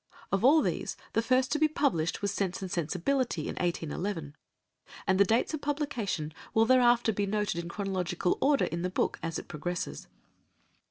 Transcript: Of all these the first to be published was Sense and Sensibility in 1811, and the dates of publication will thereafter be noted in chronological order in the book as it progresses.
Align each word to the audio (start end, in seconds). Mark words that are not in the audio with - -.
Of 0.31 0.43
all 0.43 0.63
these 0.63 0.97
the 1.13 1.21
first 1.21 1.51
to 1.51 1.59
be 1.59 1.67
published 1.67 2.23
was 2.23 2.33
Sense 2.33 2.63
and 2.63 2.71
Sensibility 2.71 3.41
in 3.43 3.53
1811, 3.57 4.35
and 5.05 5.19
the 5.19 5.23
dates 5.23 5.53
of 5.53 5.61
publication 5.61 6.33
will 6.55 6.65
thereafter 6.65 7.13
be 7.13 7.27
noted 7.27 7.61
in 7.63 7.69
chronological 7.69 8.39
order 8.41 8.65
in 8.65 8.81
the 8.81 8.89
book 8.89 9.19
as 9.21 9.37
it 9.37 9.47
progresses. 9.47 10.07